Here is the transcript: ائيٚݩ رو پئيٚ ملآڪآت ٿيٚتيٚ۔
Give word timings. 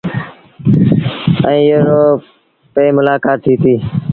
ائيٚݩ 1.47 1.85
رو 1.87 2.03
پئيٚ 2.73 2.95
ملآڪآت 2.97 3.37
ٿيٚتيٚ۔ 3.43 3.81